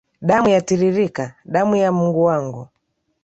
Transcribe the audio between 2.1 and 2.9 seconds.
wangu.